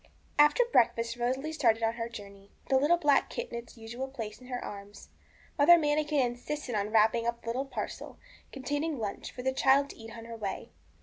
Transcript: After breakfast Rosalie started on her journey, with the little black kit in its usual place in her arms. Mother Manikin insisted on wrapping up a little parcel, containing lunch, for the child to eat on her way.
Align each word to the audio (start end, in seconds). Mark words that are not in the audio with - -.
After 0.39 0.63
breakfast 0.71 1.15
Rosalie 1.15 1.53
started 1.53 1.83
on 1.83 1.93
her 1.93 2.09
journey, 2.09 2.49
with 2.63 2.69
the 2.71 2.77
little 2.77 2.97
black 2.97 3.29
kit 3.29 3.49
in 3.51 3.55
its 3.59 3.77
usual 3.77 4.07
place 4.07 4.41
in 4.41 4.47
her 4.47 4.65
arms. 4.65 5.09
Mother 5.59 5.77
Manikin 5.77 6.25
insisted 6.25 6.73
on 6.73 6.89
wrapping 6.89 7.27
up 7.27 7.43
a 7.43 7.45
little 7.45 7.65
parcel, 7.67 8.17
containing 8.51 8.97
lunch, 8.97 9.31
for 9.31 9.43
the 9.43 9.53
child 9.53 9.91
to 9.91 9.95
eat 9.97 10.17
on 10.17 10.25
her 10.25 10.35
way. 10.37 10.71